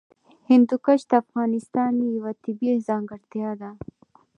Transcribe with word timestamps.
هندوکش 0.49 1.01
د 1.09 1.11
افغانستان 1.23 1.93
یوه 2.17 2.31
طبیعي 2.43 2.79
ځانګړتیا 2.87 3.51
ده. 3.61 3.71